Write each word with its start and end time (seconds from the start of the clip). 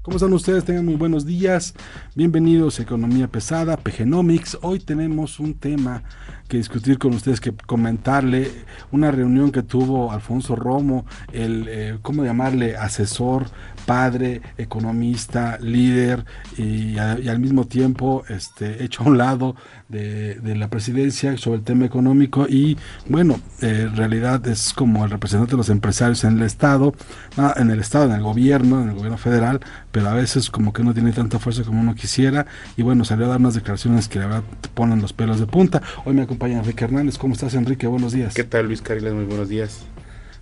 ¿Cómo 0.00 0.16
están 0.16 0.32
ustedes? 0.32 0.64
Tengan 0.64 0.86
muy 0.86 0.94
buenos 0.94 1.26
días. 1.26 1.74
Bienvenidos 2.14 2.78
a 2.78 2.84
Economía 2.84 3.28
Pesada, 3.28 3.76
PGnomics. 3.76 4.58
Hoy 4.62 4.78
tenemos 4.78 5.40
un 5.40 5.52
tema 5.52 6.04
que 6.48 6.58
discutir 6.58 6.98
con 6.98 7.14
ustedes, 7.14 7.40
que 7.40 7.52
comentarle 7.52 8.50
una 8.92 9.10
reunión 9.10 9.50
que 9.50 9.62
tuvo 9.62 10.12
Alfonso 10.12 10.56
Romo, 10.56 11.06
el, 11.32 11.66
eh, 11.68 11.98
¿cómo 12.02 12.24
llamarle? 12.24 12.76
Asesor, 12.76 13.46
padre, 13.86 14.40
economista, 14.56 15.58
líder 15.60 16.24
y, 16.56 16.98
al 16.98 17.38
mismo 17.38 17.66
tiempo 17.66 18.24
este, 18.28 18.84
hecho 18.84 19.02
a 19.02 19.06
un 19.06 19.18
lado 19.18 19.56
de, 19.88 20.40
la 20.54 20.68
presidencia 20.68 21.36
sobre 21.36 21.58
el 21.58 21.64
tema 21.64 21.84
económico 21.84 22.46
y 22.48 22.76
bueno, 23.08 23.40
eh, 23.60 23.86
en 23.88 23.96
realidad 23.96 24.46
es 24.46 24.72
como 24.72 25.04
el 25.04 25.10
representante 25.10 25.52
de 25.52 25.56
los 25.56 25.68
empresarios 25.68 26.22
en 26.24 26.36
el 26.36 26.42
Estado, 26.42 26.94
ah, 27.36 27.54
en 27.56 27.70
el 27.70 27.80
Estado, 27.80 28.06
en 28.06 28.12
el 28.12 28.22
gobierno, 28.22 28.80
en 28.82 28.90
el 28.90 28.94
gobierno 28.94 29.18
federal, 29.18 29.60
pero 29.90 30.08
a 30.08 30.14
veces 30.14 30.50
como 30.50 30.72
que 30.72 30.84
no 30.84 30.94
tiene 30.94 31.12
tanta 31.12 31.38
fuerza 31.38 31.64
como 31.64 31.80
uno 31.80 31.94
quisiera 31.94 32.46
y 32.76 32.82
bueno, 32.82 33.04
salió 33.04 33.26
a 33.26 33.30
dar 33.30 33.40
unas 33.40 33.54
declaraciones 33.54 34.08
que 34.08 34.20
la 34.20 34.26
verdad 34.26 34.42
ponen 34.74 35.02
los 35.02 35.12
pelos 35.12 35.40
de 35.40 35.46
punta. 35.46 35.82
Hoy 36.04 36.14
me 36.14 36.22
acompaña 36.44 36.58
Enrique 36.58 36.84
Hernández. 36.84 37.18
¿Cómo 37.18 37.32
estás, 37.32 37.54
Enrique? 37.54 37.86
Buenos 37.86 38.12
días. 38.12 38.34
¿Qué 38.34 38.44
tal 38.44 38.66
Luis? 38.66 38.82
Muy 38.88 39.24
buenos 39.24 39.48
días. 39.48 39.84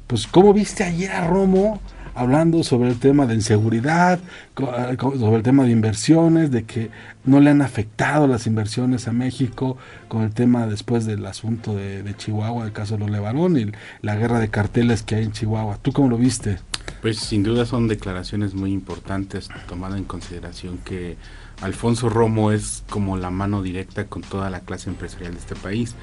Pues, 0.07 0.27
¿cómo 0.27 0.53
viste 0.53 0.83
ayer 0.83 1.13
a 1.13 1.27
Romo 1.29 1.81
hablando 2.15 2.63
sobre 2.65 2.91
el 2.91 2.99
tema 2.99 3.27
de 3.27 3.35
inseguridad, 3.35 4.19
eh, 4.59 4.97
sobre 4.99 5.37
el 5.37 5.43
tema 5.43 5.65
de 5.65 5.71
inversiones, 5.71 6.51
de 6.51 6.65
que 6.65 6.91
no 7.25 7.41
le 7.41 7.51
han 7.51 7.63
afectado 7.63 8.27
las 8.27 8.47
inversiones 8.47 9.07
a 9.07 9.13
México 9.13 9.79
con 10.09 10.23
el 10.23 10.35
tema 10.35 10.67
después 10.67 11.07
del 11.07 11.25
asunto 11.25 11.75
de, 11.75 12.03
de 12.03 12.17
Chihuahua, 12.17 12.67
el 12.67 12.73
caso 12.73 12.95
de 12.95 13.01
los 13.01 13.11
Levarón 13.11 13.57
y 13.57 13.71
la 14.03 14.17
guerra 14.17 14.41
de 14.41 14.49
carteles 14.49 15.03
que 15.03 15.15
hay 15.15 15.25
en 15.25 15.33
Chihuahua? 15.33 15.79
¿Tú 15.81 15.93
cómo 15.93 16.09
lo 16.09 16.19
viste? 16.19 16.59
Pues 17.01 17.19
sin 17.19 17.45
duda 17.45 17.65
son 17.65 17.87
declaraciones 17.87 18.55
muy 18.55 18.73
importantes, 18.73 19.49
tomando 19.69 19.97
en 19.97 20.05
consideración 20.05 20.79
que 20.79 21.17
Alfonso 21.63 22.09
Romo 22.09 22.53
es 22.53 22.83
como 22.91 23.17
la 23.17 23.31
mano 23.31 23.63
directa 23.63 24.07
con 24.07 24.23
toda 24.23 24.51
la 24.51 24.61
clase 24.61 24.91
empresarial 24.91 25.35
de 25.35 25.39
este 25.39 25.55
país. 25.55 25.95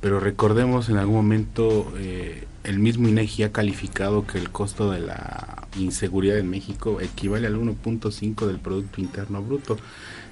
Pero 0.00 0.18
recordemos 0.18 0.88
en 0.88 0.96
algún 0.96 1.16
momento 1.16 1.92
eh, 1.98 2.46
el 2.64 2.78
mismo 2.78 3.08
INEGI 3.08 3.42
ha 3.44 3.52
calificado 3.52 4.26
que 4.26 4.38
el 4.38 4.50
costo 4.50 4.90
de 4.90 5.00
la 5.00 5.66
inseguridad 5.78 6.38
en 6.38 6.48
México 6.48 7.00
equivale 7.00 7.46
al 7.46 7.56
1.5 7.56 8.46
del 8.46 8.58
Producto 8.58 9.00
Interno 9.00 9.42
Bruto, 9.42 9.76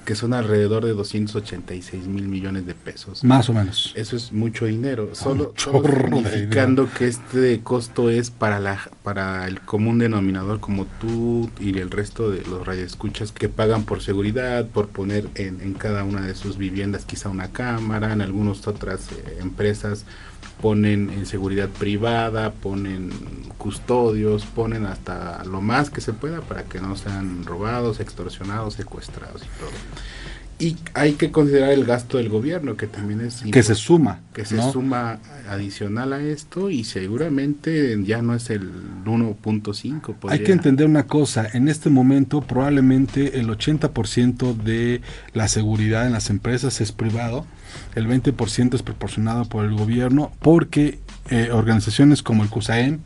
que 0.09 0.15
son 0.15 0.33
alrededor 0.33 0.87
de 0.87 0.95
286 0.95 2.07
mil 2.07 2.29
millones 2.29 2.65
de 2.65 2.73
pesos. 2.73 3.23
Más 3.25 3.51
o 3.51 3.53
menos. 3.53 3.93
Eso 3.95 4.17
es 4.17 4.33
mucho 4.33 4.65
dinero. 4.65 5.11
Solo, 5.13 5.51
un 5.51 5.59
solo 5.59 5.83
significando 5.83 6.89
que 6.91 7.09
este 7.09 7.61
costo 7.61 8.09
es 8.09 8.31
para 8.31 8.59
la 8.59 8.81
para 9.03 9.47
el 9.47 9.61
común 9.61 9.99
denominador 9.99 10.61
como 10.61 10.87
tú 10.99 11.51
y 11.61 11.79
el 11.79 11.91
resto 11.91 12.31
de 12.31 12.41
los 12.41 12.67
radioescuchas 12.67 13.33
que 13.33 13.51
pagan 13.51 13.85
por 13.85 14.01
seguridad, 14.01 14.67
por 14.69 14.89
poner 14.89 15.29
en, 15.35 15.61
en 15.61 15.75
cada 15.75 16.05
una 16.05 16.23
de 16.23 16.35
sus 16.35 16.57
viviendas 16.57 17.05
quizá 17.05 17.29
una 17.29 17.49
cámara, 17.49 18.15
en 18.15 18.23
algunas 18.23 18.67
otras 18.67 19.13
eh, 19.13 19.41
empresas 19.43 20.07
ponen 20.61 21.11
en 21.11 21.27
seguridad 21.27 21.69
privada, 21.69 22.53
ponen 22.53 23.11
custodios, 23.59 24.45
ponen 24.47 24.87
hasta 24.87 25.45
lo 25.45 25.61
más 25.61 25.91
que 25.91 26.01
se 26.01 26.13
pueda 26.13 26.41
para 26.41 26.65
que 26.65 26.81
no 26.81 26.97
sean 26.97 27.45
robados, 27.45 28.01
extorsionados, 28.01 28.75
secuestrados 28.75 29.43
y 29.43 29.59
todo. 29.59 29.71
Y 30.61 30.77
hay 30.95 31.13
que 31.13 31.31
considerar 31.31 31.71
el 31.71 31.85
gasto 31.85 32.19
del 32.19 32.29
gobierno, 32.29 32.77
que 32.77 32.89
también 32.89 33.21
es 33.21 33.43
Que 33.53 33.63
se 33.63 33.77
suma. 33.77 34.21
que 34.33 34.45
se 34.45 34.57
¿no? 34.57 34.73
suma 34.73 35.21
adicional 35.49 36.13
a 36.13 36.21
esto 36.21 36.69
y 36.69 36.83
seguramente 36.85 37.97
ya 38.03 38.23
no 38.23 38.35
es 38.35 38.51
el 38.51 38.69
1.5. 39.05 40.17
Hay 40.29 40.43
que 40.43 40.53
entender 40.53 40.87
una 40.87 41.07
cosa, 41.07 41.47
en 41.53 41.69
este 41.69 41.91
momento 41.91 42.41
probablemente 42.41 43.39
el 43.39 43.49
80% 43.49 44.57
de 44.57 45.01
la 45.33 45.49
seguridad 45.49 46.07
en 46.07 46.13
las 46.13 46.29
empresas 46.31 46.81
es 46.81 46.93
privado, 46.93 47.47
el 47.95 48.09
20% 48.09 48.75
es 48.75 48.83
proporcionado 48.83 49.45
por 49.45 49.65
el 49.65 49.75
gobierno, 49.75 50.33
porque 50.41 50.99
eh, 51.31 51.51
organizaciones 51.53 52.23
como 52.23 52.43
el 52.43 52.49
CUSAEM, 52.51 52.99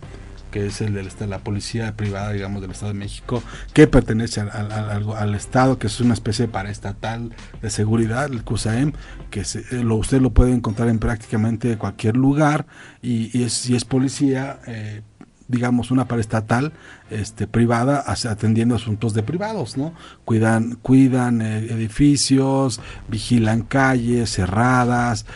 que 0.53 0.67
es 0.67 0.81
el 0.81 0.95
de 0.95 1.27
la 1.27 1.39
policía 1.41 1.97
privada, 1.97 2.31
digamos, 2.31 2.63
del 2.63 2.71
Estado 2.71 2.93
de 2.93 2.99
México, 3.01 3.43
que 3.73 3.89
pertenece 3.89 4.41
al, 4.41 4.51
al- 4.71 5.35
Estado, 5.35 5.79
que 5.79 5.89
es 5.89 6.01
una 6.01 6.15
especie 6.15 6.47
de 6.47 6.53
paraestatal 6.53 7.35
de 7.61 7.71
seguridad, 7.71 8.27
el 8.27 8.45
CUSAEM, 8.45 8.93
que 9.31 9.45
se- 9.45 9.65
eh, 9.73 9.83
lo, 9.83 9.97
usted 9.97 10.21
lo 10.21 10.31
puede 10.31 10.53
encontrar 10.53 10.89
en 10.89 11.01
prácticamente 11.01 11.77
cualquier 11.79 12.17
lugar, 12.17 12.67
y, 13.03 13.43
es, 13.43 13.69
y 13.69 13.75
es 13.75 13.85
policía 13.85 14.61
eh, 14.69 15.03
digamos, 15.49 15.91
una 15.91 16.07
paraestatal 16.07 16.73
este, 17.11 17.47
privada 17.47 18.05
atendiendo 18.07 18.75
asuntos 18.75 19.13
de 19.13 19.23
privados, 19.23 19.77
¿no? 19.77 19.93
Cuidan, 20.25 20.77
cuidan 20.81 21.43
eh, 21.43 21.67
edificios, 21.71 22.81
vigilan 23.09 23.63
calles 23.63 24.31
cerradas, 24.31 25.27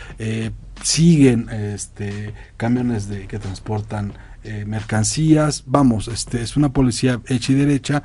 siguen 0.81 1.49
este, 1.49 2.33
camiones 2.57 3.07
de, 3.09 3.27
que 3.27 3.39
transportan 3.39 4.13
eh, 4.43 4.63
mercancías, 4.65 5.63
vamos, 5.65 6.07
este, 6.07 6.41
es 6.41 6.55
una 6.57 6.69
policía 6.73 7.19
hecha 7.27 7.51
y 7.51 7.55
derecha 7.55 8.03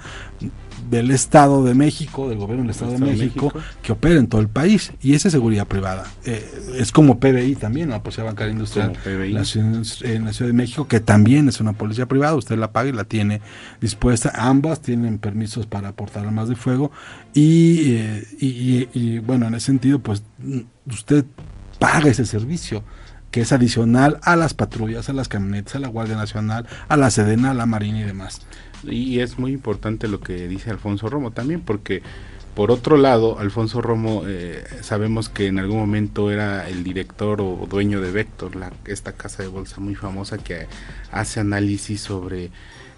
del 0.90 1.10
Estado 1.12 1.64
de 1.64 1.74
México, 1.74 2.28
del 2.28 2.38
gobierno 2.38 2.64
del 2.64 2.70
Estado, 2.72 2.90
de, 2.90 2.96
Estado 2.96 3.12
de 3.12 3.16
México, 3.16 3.46
México. 3.54 3.64
que 3.82 3.92
opera 3.92 4.18
en 4.18 4.26
todo 4.26 4.40
el 4.40 4.48
país 4.48 4.92
y 5.00 5.14
esa 5.14 5.28
es 5.28 5.32
seguridad 5.32 5.66
privada. 5.66 6.04
Eh, 6.24 6.44
es 6.76 6.90
como 6.90 7.18
PBI 7.20 7.54
también, 7.54 7.90
la 7.90 8.02
Policía 8.02 8.24
Bancaria 8.24 8.52
Industrial 8.52 8.92
la 9.32 9.44
ciudad- 9.44 9.82
en 10.02 10.24
la 10.24 10.32
Ciudad 10.32 10.48
de 10.50 10.52
México, 10.56 10.88
que 10.88 11.00
también 11.00 11.48
es 11.48 11.60
una 11.60 11.72
policía 11.72 12.06
privada, 12.06 12.34
usted 12.34 12.58
la 12.58 12.72
paga 12.72 12.88
y 12.88 12.92
la 12.92 13.04
tiene 13.04 13.40
dispuesta. 13.80 14.32
Ambas 14.34 14.80
tienen 14.82 15.18
permisos 15.18 15.66
para 15.66 15.88
aportar 15.88 16.26
armas 16.26 16.48
de 16.48 16.56
fuego 16.56 16.90
y, 17.32 17.92
eh, 17.94 18.24
y, 18.40 18.46
y- 18.46 18.88
y, 18.92 19.18
bueno, 19.20 19.46
en 19.46 19.54
ese 19.54 19.66
sentido, 19.66 20.00
pues 20.00 20.22
mm, 20.40 20.58
usted 20.90 21.24
paga 21.78 22.10
ese 22.10 22.26
servicio 22.26 22.82
que 23.32 23.40
es 23.40 23.50
adicional 23.50 24.20
a 24.22 24.36
las 24.36 24.54
patrullas, 24.54 25.08
a 25.08 25.12
las 25.12 25.28
camionetas, 25.28 25.74
a 25.74 25.78
la 25.80 25.88
Guardia 25.88 26.16
Nacional, 26.16 26.68
a 26.88 26.96
la 26.96 27.10
Sedena, 27.10 27.50
a 27.50 27.54
la 27.54 27.66
Marina 27.66 28.00
y 28.00 28.04
demás. 28.04 28.42
Y 28.84 29.18
es 29.20 29.38
muy 29.38 29.52
importante 29.52 30.06
lo 30.06 30.20
que 30.20 30.46
dice 30.46 30.70
Alfonso 30.70 31.08
Romo 31.08 31.32
también, 31.32 31.62
porque 31.62 32.02
por 32.54 32.70
otro 32.70 32.98
lado, 32.98 33.38
Alfonso 33.38 33.80
Romo 33.80 34.24
eh, 34.26 34.62
sabemos 34.82 35.30
que 35.30 35.46
en 35.46 35.58
algún 35.58 35.78
momento 35.78 36.30
era 36.30 36.68
el 36.68 36.84
director 36.84 37.40
o 37.40 37.66
dueño 37.68 38.02
de 38.02 38.12
Vector, 38.12 38.54
la, 38.54 38.70
esta 38.84 39.12
casa 39.12 39.42
de 39.42 39.48
bolsa 39.48 39.80
muy 39.80 39.94
famosa 39.94 40.36
que 40.36 40.66
hace 41.10 41.40
análisis 41.40 42.02
sobre 42.02 42.50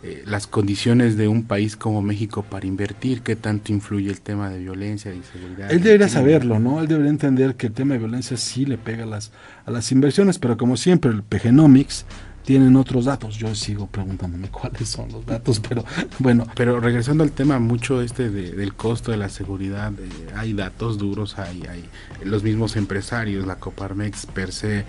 eh, 0.07 0.23
las 0.27 0.47
condiciones 0.47 1.17
de 1.17 1.29
un 1.29 1.45
país 1.45 1.77
como 1.77 2.03
México 2.03 2.43
para 2.43 2.67
invertir, 2.67 3.23
qué 3.23 3.37
tanto 3.37 3.73
influye 3.73 4.11
el 4.11 4.21
tema 4.21 4.51
de 4.51 4.59
violencia, 4.59 5.11
de 5.11 5.17
inseguridad. 5.17 5.73
Él 5.73 5.83
debería 5.83 6.11
saberlo, 6.11 6.59
¿no? 6.59 6.81
Él 6.81 6.89
debería 6.89 7.09
entender 7.09 7.55
que 7.55 7.69
el 7.69 7.73
tema 7.73 7.95
de 7.95 8.01
violencia 8.01 8.37
sí 8.37 8.67
le 8.67 8.77
pega 8.77 9.05
a 9.05 9.07
las, 9.07 9.33
a 9.65 9.71
las 9.71 9.91
inversiones, 9.93 10.39
pero 10.39 10.59
como 10.59 10.77
siempre, 10.77 11.11
el 11.11 11.23
PGnomics 11.23 12.05
tienen 12.45 12.77
otros 12.77 13.07
datos. 13.07 13.37
Yo 13.37 13.55
sigo 13.55 13.87
preguntándome 13.87 14.49
cuáles 14.53 14.89
son 14.89 15.11
los 15.11 15.25
datos, 15.27 15.61
pero 15.61 15.85
bueno, 16.19 16.47
Pero 16.55 16.79
regresando 16.81 17.25
al 17.25 17.33
tema 17.33 17.59
mucho 17.59 18.03
este 18.03 18.31
de- 18.31 18.53
del 18.53 18.75
costo 18.75 19.11
de 19.11 19.17
la 19.17 19.29
seguridad, 19.29 19.93
eh, 19.99 20.09
hay 20.37 20.53
datos 20.53 20.99
duros, 20.99 21.39
hay, 21.39 21.63
hay 21.69 21.85
los 22.25 22.43
mismos 22.43 22.77
empresarios, 22.77 23.47
la 23.47 23.57
Coparmex 23.57 24.27
per 24.27 24.53
se, 24.53 24.85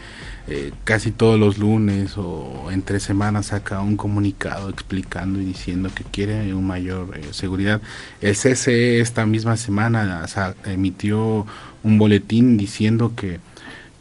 eh, 0.48 0.72
casi 0.84 1.12
todos 1.12 1.40
los 1.40 1.58
lunes 1.58 2.14
o 2.18 2.70
entre 2.72 3.00
semanas 3.00 3.48
saca 3.48 3.80
un 3.82 3.98
comunicado 3.98 4.70
explicando 4.70 5.42
y 5.42 5.46
diciendo 5.46 5.90
que 5.94 6.04
quiere 6.04 6.54
una 6.54 6.68
mayor 6.68 7.18
eh, 7.18 7.28
seguridad. 7.32 7.82
El 8.22 8.36
CCE 8.36 9.00
esta 9.00 9.26
misma 9.26 9.56
semana 9.58 10.28
sa- 10.28 10.56
emitió 10.66 11.46
un 11.84 11.98
boletín 11.98 12.58
diciendo 12.58 13.14
que 13.16 13.40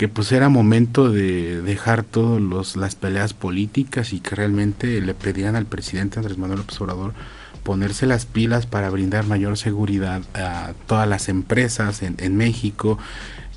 pues 0.08 0.32
era 0.32 0.48
momento 0.48 1.10
de 1.10 1.62
dejar 1.62 2.02
todos 2.02 2.40
los 2.40 2.76
las 2.76 2.94
peleas 2.94 3.34
políticas 3.34 4.12
y 4.12 4.20
que 4.20 4.34
realmente 4.34 5.00
le 5.00 5.14
pedían 5.14 5.56
al 5.56 5.66
presidente 5.66 6.18
Andrés 6.18 6.38
Manuel 6.38 6.60
López 6.60 6.80
Obrador 6.80 7.14
ponerse 7.62 8.06
las 8.06 8.26
pilas 8.26 8.66
para 8.66 8.90
brindar 8.90 9.26
mayor 9.26 9.56
seguridad 9.56 10.22
a 10.34 10.72
todas 10.86 11.08
las 11.08 11.28
empresas 11.28 12.02
en, 12.02 12.16
en 12.18 12.36
México 12.36 12.98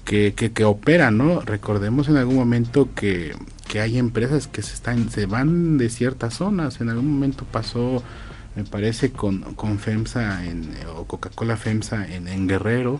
que, 0.05 0.33
que, 0.33 0.53
que, 0.53 0.63
operan, 0.63 1.17
¿no? 1.17 1.41
Recordemos 1.41 2.07
en 2.07 2.15
algún 2.15 2.37
momento 2.37 2.87
que, 2.95 3.35
que 3.67 3.81
hay 3.81 3.97
empresas 3.97 4.47
que 4.47 4.61
se 4.61 4.73
están 4.73 5.11
se 5.11 5.25
van 5.25 5.77
de 5.77 5.89
ciertas 5.89 6.35
zonas. 6.35 6.79
En 6.79 6.89
algún 6.89 7.11
momento 7.11 7.43
pasó, 7.51 8.01
me 8.57 8.63
parece, 8.63 9.11
con, 9.11 9.53
con 9.53 9.77
FEMSA 9.77 10.45
en, 10.45 10.71
o 10.95 11.05
Coca-Cola 11.05 11.57
FEMSA 11.57 12.07
en, 12.11 12.27
en 12.27 12.47
Guerrero. 12.47 12.99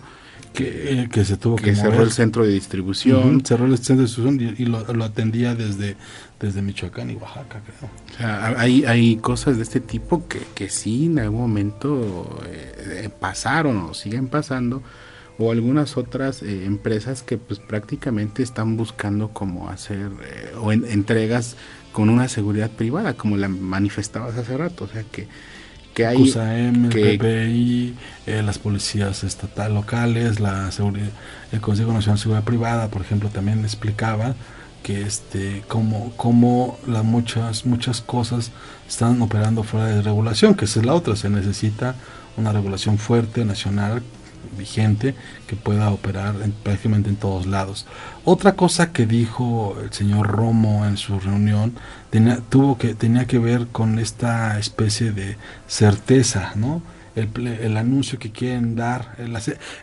Que, 0.54 1.02
eh, 1.04 1.10
que, 1.12 1.26
se 1.26 1.36
tuvo 1.36 1.56
que, 1.56 1.64
que 1.64 1.76
cerró 1.76 2.04
el 2.04 2.12
centro 2.12 2.46
de 2.46 2.52
distribución. 2.52 3.36
Uh 3.36 3.40
-huh, 3.40 3.48
cerró 3.48 3.66
el 3.66 3.76
centro 3.78 3.98
de 3.98 4.04
distribución 4.04 4.40
y, 4.40 4.62
y 4.62 4.66
lo, 4.68 4.94
lo, 4.94 5.04
atendía 5.04 5.56
desde, 5.56 5.98
desde 6.40 6.62
Michoacán 6.62 7.10
y 7.10 7.16
Oaxaca, 7.16 7.60
creo. 7.66 7.90
O 8.14 8.18
sea, 8.18 8.60
hay, 8.60 8.86
hay 8.86 9.18
cosas 9.18 9.58
de 9.58 9.64
este 9.64 9.80
tipo 9.80 10.28
que, 10.28 10.42
que 10.54 10.70
sí 10.70 11.08
en 11.08 11.18
algún 11.20 11.42
momento 11.42 12.40
eh, 12.46 13.10
pasaron 13.20 13.78
o 13.78 13.94
siguen 13.96 14.28
pasando 14.28 14.84
o 15.40 15.52
algunas 15.52 15.98
otras 15.98 16.42
eh, 16.42 16.66
empresas 16.66 17.24
que 17.24 17.38
pues 17.38 17.60
prácticamente 17.60 18.44
están 18.44 18.78
buscando 18.78 19.30
como 19.30 19.70
hacer 19.70 20.12
eh, 20.24 20.54
o 20.60 20.72
en, 20.72 20.86
entregas 20.86 21.56
con 21.98 22.10
una 22.12 22.28
seguridad 22.28 22.70
privada 22.70 23.16
como 23.16 23.38
la 23.38 23.48
manifestabas 23.48 24.38
hace 24.38 24.56
rato 24.56 24.84
o 24.84 24.88
sea 24.88 25.04
que 25.12 25.28
que 25.96 26.06
hay 26.06 26.18
CUSAM, 26.18 26.90
que, 26.90 27.14
el 27.14 27.18
PPI, 27.18 27.96
eh, 28.28 28.44
las 28.44 28.60
policías 28.60 29.24
estatal 29.24 29.74
locales, 29.74 30.40
la 30.40 30.70
seguridad, 30.72 31.08
el 31.52 31.60
Consejo 31.60 31.92
Nacional 31.92 32.18
de 32.18 32.22
Seguridad 32.22 32.44
Privada, 32.44 32.88
por 32.90 33.02
ejemplo, 33.02 33.30
también 33.30 33.62
explicaba 33.62 34.36
que 34.84 35.02
este 35.02 35.64
como 35.68 36.12
como 36.16 36.78
las 36.86 37.04
muchas 37.04 37.66
muchas 37.66 38.02
cosas 38.02 38.52
están 38.88 39.20
operando 39.24 39.64
fuera 39.64 39.88
de 39.88 40.04
regulación, 40.04 40.54
que 40.54 40.66
esa 40.66 40.82
es 40.82 40.86
la 40.86 40.94
otra, 40.94 41.16
se 41.16 41.32
necesita 41.32 41.96
una 42.38 42.52
regulación 42.52 43.00
fuerte 43.00 43.44
nacional 43.44 44.04
vigente 44.58 45.16
que 45.48 45.56
pueda 45.56 45.90
operar 45.90 46.36
en, 46.44 46.52
prácticamente 46.52 47.10
en 47.10 47.16
todos 47.16 47.46
lados. 47.46 47.86
Otra 48.24 48.54
cosa 48.54 48.92
que 48.92 49.06
dijo 49.06 49.78
el 49.82 49.92
señor 49.92 50.28
Romo 50.28 50.86
en 50.86 50.98
su 50.98 51.20
reunión 51.20 51.74
tenía, 52.10 52.38
tuvo 52.50 52.78
que, 52.78 52.96
tenía 52.96 53.26
que 53.26 53.40
ver 53.40 53.68
con 53.68 54.00
esta 54.00 54.58
especie 54.60 55.12
de 55.12 55.38
certeza, 55.68 56.54
¿no? 56.56 56.82
El, 57.16 57.48
el, 57.48 57.78
anuncio 57.78 58.20
que 58.20 58.32
quieren 58.32 58.76
dar, 58.76 59.16
el, 59.18 59.36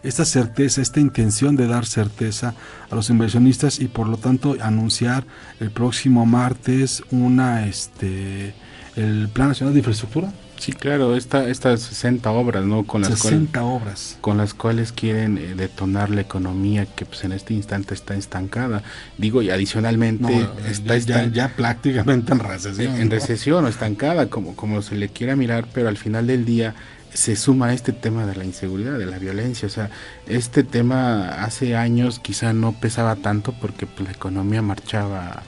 esta 0.05 0.25
certeza, 0.25 0.81
esta 0.81 1.01
intención 1.01 1.57
de 1.57 1.67
dar 1.67 1.85
certeza 1.85 2.55
a 2.89 2.95
los 2.95 3.11
inversionistas 3.11 3.81
y 3.81 3.89
por 3.89 4.07
lo 4.07 4.19
tanto 4.19 4.57
anunciar 4.61 5.25
el 5.59 5.73
próximo 5.73 6.27
martes 6.27 7.03
una, 7.11 7.67
este, 7.67 8.55
el 8.95 9.29
Plan 9.33 9.49
Nacional 9.49 9.75
de 9.75 9.81
Infraestructura, 9.81 10.33
Sí, 10.59 10.73
claro, 10.73 11.17
esta, 11.17 11.49
estas 11.49 11.83
60 11.83 12.31
obras, 12.31 12.65
¿no? 12.65 12.85
Con 12.85 13.03
las 13.03 13.19
60 13.19 13.61
cuales, 13.61 13.83
obras. 13.83 14.19
Con 14.21 14.39
las 14.39 14.55
cuales 14.55 14.93
quieren 14.93 15.37
eh, 15.37 15.55
detonar 15.57 16.11
la 16.11 16.21
economía 16.21 16.87
que 16.87 17.05
pues 17.05 17.25
en 17.25 17.33
este 17.33 17.55
instante 17.55 17.95
está 17.95 18.15
estancada. 18.15 18.83
Digo, 19.19 19.43
y 19.43 19.51
adicionalmente 19.51 20.23
no, 20.23 20.67
está 20.67 20.97
ya, 20.97 21.25
ya, 21.25 21.33
ya, 21.33 21.49
prácticamente 21.57 22.33
en 22.33 22.39
recesión. 22.39 22.95
En 22.97 23.09
¿no? 23.09 23.15
recesión 23.15 23.65
o 23.65 23.69
estancada, 23.69 24.31
como, 24.31 24.57
como 24.57 24.81
se 24.83 24.95
le 24.95 25.09
quiera 25.09 25.37
mirar, 25.37 25.67
pero 25.73 25.89
al 25.89 25.97
final 25.97 26.27
del 26.27 26.45
día 26.45 26.75
se 27.13 27.37
suma 27.37 27.73
este 27.73 27.93
tema 27.93 28.27
de 28.27 28.35
la 28.35 28.45
inseguridad, 28.45 28.99
de 28.99 29.07
la 29.07 29.19
violencia. 29.19 29.67
O 29.67 29.71
sea, 29.71 29.91
este 30.27 30.65
tema 30.65 31.45
hace 31.45 31.77
años 31.77 32.19
quizá 32.19 32.53
no 32.53 32.73
pesaba 32.73 33.17
tanto 33.17 33.55
porque 33.61 33.87
pues, 33.87 34.09
la 34.09 34.13
economía 34.13 34.63
marchaba 34.63 35.43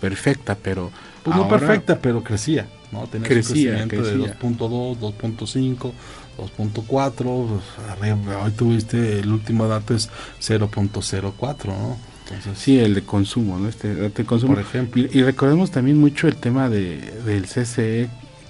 perfecta, 0.00 0.56
pero... 0.62 0.90
Pues 1.24 1.34
ahora, 1.36 1.50
no 1.50 1.58
perfecta, 1.58 1.98
pero 2.00 2.22
crecía. 2.22 2.66
¿No? 2.92 3.06
Crecía, 3.22 3.82
un 3.82 3.88
crecía. 3.88 4.12
de 4.12 4.38
2.2, 4.38 4.98
2.5, 4.98 5.92
2.4, 6.38 7.60
arriba, 7.90 8.44
hoy 8.44 8.50
tuviste 8.52 9.20
el 9.20 9.32
último 9.32 9.68
dato 9.68 9.94
es 9.94 10.10
0.04, 10.40 11.66
¿no? 11.66 11.96
Entonces, 12.28 12.58
sí, 12.58 12.78
el 12.78 12.94
de 12.94 13.02
consumo, 13.02 13.58
¿no? 13.58 13.68
Este 13.68 13.94
de 13.94 14.24
consumo. 14.24 14.54
Por 14.54 14.62
ejemplo. 14.62 15.02
Y, 15.02 15.18
y, 15.18 15.22
recordemos 15.22 15.70
también 15.70 15.98
mucho 15.98 16.26
el 16.26 16.36
tema 16.36 16.68
de, 16.68 16.98
del 17.24 17.44
CCE, 17.44 18.08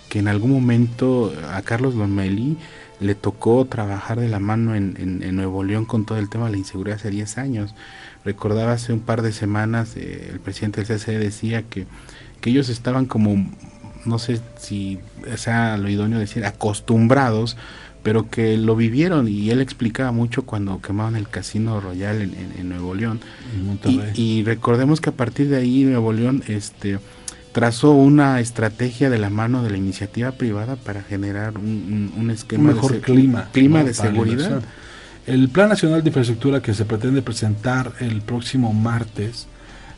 que 0.08 0.18
en 0.18 0.28
algún 0.28 0.50
momento 0.50 1.32
a 1.50 1.60
Carlos 1.62 1.94
Lomeli 1.94 2.56
le 3.00 3.14
tocó 3.14 3.66
trabajar 3.66 4.18
de 4.18 4.28
la 4.28 4.38
mano 4.38 4.74
en, 4.74 4.96
en, 4.98 5.22
en, 5.22 5.36
Nuevo 5.36 5.62
León 5.62 5.84
con 5.84 6.06
todo 6.06 6.18
el 6.18 6.30
tema 6.30 6.46
de 6.46 6.52
la 6.52 6.58
inseguridad 6.58 6.98
hace 6.98 7.10
10 7.10 7.38
años. 7.38 7.74
Recordaba 8.24 8.72
hace 8.72 8.92
un 8.92 9.00
par 9.00 9.22
de 9.22 9.32
semanas, 9.32 9.96
eh, 9.96 10.30
el 10.32 10.40
presidente 10.40 10.82
del 10.82 10.98
CCE 10.98 11.18
decía 11.18 11.62
que, 11.62 11.86
que 12.40 12.50
ellos 12.50 12.68
estaban 12.68 13.06
como 13.06 13.50
no 14.06 14.18
sé 14.18 14.40
si 14.58 14.98
sea 15.36 15.76
lo 15.76 15.88
idóneo 15.88 16.18
decir 16.18 16.44
acostumbrados, 16.44 17.56
pero 18.02 18.30
que 18.30 18.56
lo 18.56 18.76
vivieron 18.76 19.26
y 19.26 19.50
él 19.50 19.60
explicaba 19.60 20.12
mucho 20.12 20.42
cuando 20.42 20.80
quemaban 20.80 21.16
el 21.16 21.28
Casino 21.28 21.80
Royal 21.80 22.22
en, 22.22 22.34
en, 22.34 22.52
en 22.56 22.68
Nuevo 22.68 22.94
León. 22.94 23.20
Y, 23.84 24.00
y, 24.14 24.44
recordemos 24.44 25.00
que 25.00 25.10
a 25.10 25.12
partir 25.12 25.48
de 25.48 25.56
ahí 25.56 25.82
Nuevo 25.82 26.12
León 26.12 26.44
este, 26.46 27.00
trazó 27.50 27.92
una 27.92 28.38
estrategia 28.38 29.10
de 29.10 29.18
la 29.18 29.28
mano 29.28 29.62
de 29.64 29.70
la 29.70 29.76
iniciativa 29.76 30.30
privada 30.30 30.76
para 30.76 31.02
generar 31.02 31.58
un, 31.58 32.12
un, 32.14 32.20
un 32.20 32.30
esquema 32.30 32.70
un 32.70 32.76
mejor 32.76 32.92
de 32.92 33.00
clima, 33.00 33.48
clima 33.50 33.80
¿no? 33.80 33.86
de 33.86 33.94
seguridad. 33.94 34.62
El 35.26 35.48
Plan 35.48 35.68
Nacional 35.68 36.04
de 36.04 36.10
Infraestructura 36.10 36.62
que 36.62 36.74
se 36.74 36.84
pretende 36.84 37.22
presentar 37.22 37.92
el 37.98 38.22
próximo 38.22 38.72
martes 38.72 39.48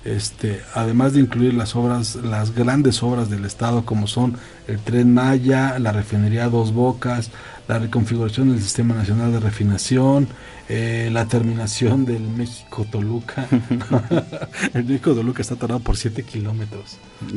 este, 0.05 0.63
además 0.75 1.13
de 1.13 1.21
incluir 1.21 1.55
las 1.55 1.77
obras, 1.77 2.17
las 2.17 2.55
grandes 2.55 3.03
obras 3.03 3.31
del 3.31 3.45
Estado 3.45 3.85
como 3.85 4.07
son 4.07 4.37
el 4.67 4.79
tren 4.79 5.13
Maya, 5.13 5.79
la 5.79 5.93
refinería 5.93 6.49
Dos 6.49 6.73
Bocas, 6.73 7.31
la 7.69 7.79
reconfiguración 7.79 8.49
del 8.51 8.63
Sistema 8.63 8.95
Nacional 8.95 9.31
de 9.31 9.41
Refinación, 9.41 10.27
eh, 10.71 11.11
la 11.13 11.27
terminación 11.27 12.07
del 12.07 12.23
México-Toluca. 12.23 13.47
el 14.75 14.85
México-Toluca 14.85 15.43
está 15.43 15.55
tardado 15.55 15.81
por 15.81 15.99
7 15.99 16.23
kilómetros. 16.23 16.97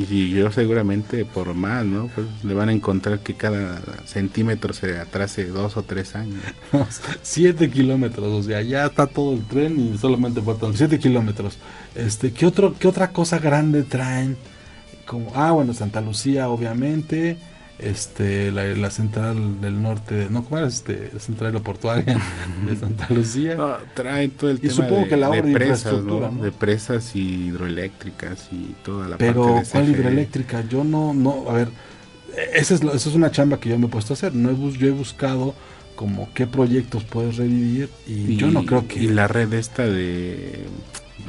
Y 0.09 0.29
yo 0.29 0.49
seguramente 0.49 1.25
por 1.25 1.53
más, 1.53 1.85
¿no? 1.85 2.07
Pues 2.15 2.27
le 2.43 2.53
van 2.53 2.69
a 2.69 2.71
encontrar 2.71 3.19
que 3.19 3.33
cada 3.33 3.81
centímetro 4.05 4.73
se 4.73 4.97
atrase 4.99 5.47
dos 5.47 5.75
o 5.75 5.83
tres 5.83 6.15
años. 6.15 6.41
7 7.21 7.69
kilómetros, 7.69 8.27
o 8.27 8.41
sea, 8.41 8.61
ya 8.61 8.85
está 8.85 9.07
todo 9.07 9.33
el 9.33 9.45
tren 9.45 9.77
y 9.77 9.97
solamente 9.97 10.41
faltan 10.41 10.77
7 10.77 10.97
kilómetros. 10.97 11.57
Este, 11.93 12.31
¿qué, 12.31 12.45
otro, 12.45 12.73
¿Qué 12.79 12.87
otra 12.87 13.11
cosa 13.11 13.37
grande 13.37 13.83
traen? 13.83 14.37
Como, 15.05 15.33
ah, 15.35 15.51
bueno, 15.51 15.73
Santa 15.73 15.99
Lucía, 15.99 16.47
obviamente 16.47 17.37
este 17.81 18.51
la, 18.51 18.63
la, 18.65 18.91
central 18.91 19.59
del 19.59 19.81
norte 19.81 20.27
no 20.29 20.43
cómo 20.43 20.59
era 20.59 20.67
este 20.67 21.09
la 21.13 21.19
central 21.19 21.47
aeroportuaria 21.47 22.19
de 22.65 22.75
Santa 22.75 23.07
Lucía 23.09 23.55
no, 23.55 23.75
trae 23.93 24.29
todo 24.29 24.51
el 24.51 24.57
y 24.57 24.61
tema 24.61 24.73
supongo 24.73 25.01
de, 25.01 25.07
que 25.07 25.17
la 25.17 25.29
obra 25.29 25.41
de 25.41 25.53
presas 25.53 25.77
infraestructura 25.79 26.27
¿no? 26.29 26.37
¿no? 26.37 26.43
de 26.43 26.51
presas 26.51 27.15
y 27.15 27.47
hidroeléctricas 27.47 28.49
y 28.51 28.75
toda 28.83 29.07
la 29.07 29.17
pero 29.17 29.43
parte 29.43 29.59
de 29.59 29.65
cuál 29.71 29.83
CFE. 29.85 29.91
hidroeléctrica 29.91 30.63
yo 30.69 30.83
no 30.83 31.13
no 31.13 31.49
a 31.49 31.53
ver 31.53 31.69
esa 32.53 32.75
es, 32.75 32.81
esa 32.81 33.09
es 33.09 33.15
una 33.15 33.31
chamba 33.31 33.59
que 33.59 33.69
yo 33.69 33.79
me 33.79 33.87
he 33.87 33.89
puesto 33.89 34.13
a 34.13 34.15
hacer 34.15 34.33
no 34.35 34.51
he, 34.51 34.77
yo 34.77 34.87
he 34.87 34.91
buscado 34.91 35.55
como 35.95 36.29
qué 36.33 36.47
proyectos 36.47 37.03
puedes 37.03 37.37
revivir 37.37 37.89
y, 38.07 38.33
y, 38.33 38.37
yo 38.37 38.51
no 38.51 38.65
creo 38.65 38.87
que 38.87 39.03
y 39.03 39.07
la 39.07 39.27
red 39.27 39.53
esta 39.53 39.85
de 39.85 40.65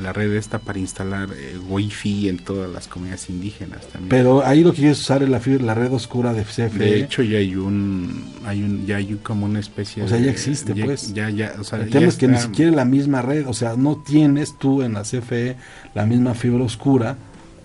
la 0.00 0.12
red 0.12 0.32
esta 0.34 0.58
para 0.58 0.78
instalar 0.78 1.28
eh, 1.32 1.58
wifi 1.68 2.28
en 2.28 2.38
todas 2.38 2.70
las 2.70 2.88
comunidades 2.88 3.28
indígenas 3.28 3.86
también. 3.88 4.08
Pero 4.08 4.44
ahí 4.44 4.62
lo 4.62 4.72
que 4.72 4.78
quieres 4.78 5.00
usar 5.00 5.22
es 5.22 5.28
la, 5.28 5.40
la 5.60 5.74
red 5.74 5.92
oscura 5.92 6.32
de 6.32 6.42
CFE. 6.42 6.78
De 6.78 7.00
hecho 7.00 7.22
ya 7.22 7.38
hay 7.38 7.56
un, 7.56 8.24
hay 8.46 8.62
un, 8.62 8.86
ya 8.86 8.96
hay 8.96 9.18
como 9.22 9.46
una 9.46 9.60
especie. 9.60 10.02
O 10.02 10.08
sea, 10.08 10.18
de, 10.18 10.24
ya 10.24 10.30
existe, 10.30 10.74
ya, 10.74 10.84
pues. 10.84 11.12
Ya, 11.14 11.30
ya, 11.30 11.54
o 11.58 11.64
sea, 11.64 11.80
El 11.80 11.90
tema 11.90 12.06
es 12.06 12.16
que 12.16 12.26
está... 12.26 12.38
ni 12.38 12.42
siquiera 12.42 12.72
la 12.72 12.84
misma 12.84 13.22
red, 13.22 13.46
o 13.46 13.54
sea, 13.54 13.76
no 13.76 13.96
tienes 13.96 14.58
tú 14.58 14.82
en 14.82 14.94
la 14.94 15.02
CFE 15.02 15.56
la 15.94 16.06
misma 16.06 16.34
fibra 16.34 16.64
oscura, 16.64 17.16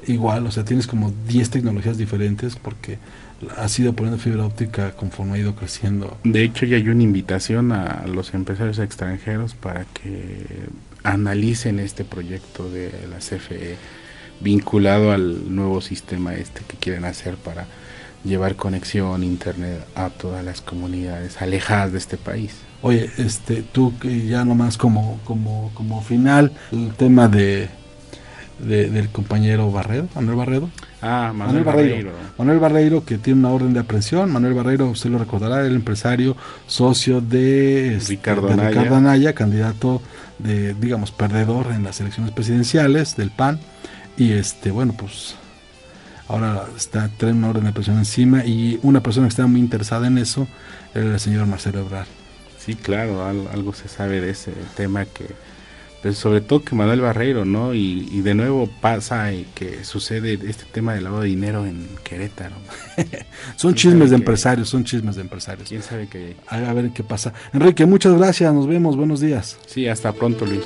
igual, 0.07 0.45
o 0.47 0.51
sea, 0.51 0.65
tienes 0.65 0.87
como 0.87 1.13
10 1.27 1.49
tecnologías 1.49 1.97
diferentes 1.97 2.55
porque 2.55 2.97
has 3.55 3.77
ido 3.79 3.93
poniendo 3.93 4.21
fibra 4.21 4.45
óptica 4.45 4.91
conforme 4.91 5.35
ha 5.35 5.37
ido 5.37 5.55
creciendo. 5.55 6.17
De 6.23 6.43
hecho, 6.43 6.65
ya 6.65 6.77
hay 6.77 6.89
una 6.89 7.03
invitación 7.03 7.71
a 7.71 8.05
los 8.07 8.33
empresarios 8.33 8.79
extranjeros 8.79 9.53
para 9.53 9.85
que 9.85 10.45
analicen 11.03 11.79
este 11.79 12.03
proyecto 12.03 12.69
de 12.69 12.91
la 13.09 13.17
CFE 13.17 13.77
vinculado 14.39 15.11
al 15.11 15.55
nuevo 15.55 15.81
sistema 15.81 16.35
este 16.35 16.61
que 16.65 16.77
quieren 16.77 17.05
hacer 17.05 17.35
para 17.35 17.65
llevar 18.23 18.55
conexión 18.55 19.23
internet 19.23 19.85
a 19.95 20.09
todas 20.09 20.43
las 20.43 20.61
comunidades 20.61 21.41
alejadas 21.41 21.91
de 21.91 21.97
este 21.97 22.17
país. 22.17 22.53
Oye, 22.81 23.09
este, 23.17 23.63
tú 23.63 23.93
ya 24.01 24.45
nomás 24.45 24.77
como 24.77 25.19
como 25.23 25.71
como 25.73 26.01
final 26.01 26.51
el 26.71 26.93
tema 26.93 27.27
de, 27.27 27.69
de 28.59 28.89
del 28.89 29.09
compañero 29.09 29.71
Barredo, 29.71 30.07
Manuel 30.15 30.37
Barredo. 30.37 30.69
Ah, 31.01 31.31
Manuel, 31.33 31.37
Manuel 31.37 31.63
Barreiro. 31.63 31.95
Barreiro. 31.95 32.11
Manuel 32.37 32.59
Barreiro 32.59 33.05
que 33.05 33.17
tiene 33.17 33.39
una 33.39 33.49
orden 33.49 33.73
de 33.73 33.79
aprehensión. 33.79 34.31
Manuel 34.31 34.53
Barreiro, 34.53 34.87
usted 34.89 35.09
lo 35.09 35.19
recordará, 35.19 35.65
el 35.65 35.75
empresario 35.75 36.35
socio 36.65 37.21
de, 37.21 37.95
este, 37.95 38.13
Ricardo, 38.13 38.47
de 38.47 38.53
Anaya. 38.53 38.69
Ricardo 38.69 38.95
Anaya, 38.95 39.33
candidato 39.33 40.01
de, 40.39 40.73
digamos, 40.73 41.11
perdedor 41.11 41.67
en 41.67 41.83
las 41.83 41.99
elecciones 42.01 42.31
presidenciales 42.31 43.15
del 43.15 43.29
PAN. 43.29 43.59
Y 44.17 44.31
este, 44.31 44.71
bueno, 44.71 44.93
pues 44.97 45.35
ahora 46.27 46.65
está 46.75 47.09
trae 47.17 47.31
una 47.31 47.49
orden 47.49 47.65
de 47.65 47.71
presión 47.71 47.97
encima 47.97 48.43
y 48.43 48.79
una 48.81 49.01
persona 49.01 49.27
que 49.27 49.31
está 49.31 49.47
muy 49.47 49.59
interesada 49.59 50.07
en 50.07 50.17
eso 50.17 50.47
era 50.93 51.13
el 51.13 51.19
señor 51.19 51.45
Marcelo 51.45 51.81
Ebrard. 51.81 52.07
Sí, 52.57 52.75
claro, 52.75 53.25
algo 53.25 53.73
se 53.73 53.87
sabe 53.87 54.19
de 54.19 54.31
ese 54.31 54.51
tema 54.75 55.05
que 55.05 55.27
pues 56.01 56.17
sobre 56.17 56.41
todo 56.41 56.63
que 56.63 56.75
Manuel 56.75 57.01
Barreiro, 57.01 57.45
¿no? 57.45 57.73
Y, 57.73 58.21
de 58.21 58.33
nuevo 58.33 58.69
pasa 58.81 59.31
y 59.31 59.45
que 59.55 59.83
sucede 59.83 60.33
este 60.33 60.65
tema 60.65 60.93
del 60.93 61.05
lavado 61.05 61.23
de 61.23 61.29
dinero 61.29 61.65
en 61.65 61.87
Querétaro. 62.03 62.55
son 63.55 63.73
chismes 63.73 64.09
de 64.09 64.17
empresarios, 64.17 64.69
son 64.69 64.83
chismes 64.83 65.15
de 65.15 65.21
empresarios. 65.21 65.69
¿Quién 65.69 65.81
sabe 65.81 66.07
qué 66.07 66.35
hay? 66.47 66.65
A 66.65 66.73
ver 66.73 66.91
qué 66.91 67.03
pasa. 67.03 67.33
Enrique, 67.53 67.85
muchas 67.85 68.17
gracias, 68.17 68.53
nos 68.53 68.67
vemos, 68.67 68.97
buenos 68.97 69.19
días. 69.19 69.57
Sí, 69.65 69.87
hasta 69.87 70.11
pronto, 70.13 70.45
Luis. 70.45 70.65